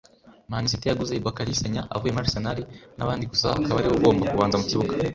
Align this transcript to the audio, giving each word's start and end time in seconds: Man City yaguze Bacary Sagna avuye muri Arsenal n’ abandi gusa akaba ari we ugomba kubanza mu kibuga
Man 0.51 0.63
City 0.71 0.85
yaguze 0.87 1.13
Bacary 1.25 1.53
Sagna 1.61 1.81
avuye 1.95 2.11
muri 2.13 2.25
Arsenal 2.27 2.57
n’ 2.95 2.99
abandi 3.05 3.23
gusa 3.31 3.45
akaba 3.57 3.77
ari 3.79 3.87
we 3.89 3.95
ugomba 3.97 4.29
kubanza 4.31 4.59
mu 4.61 4.65
kibuga 4.71 4.93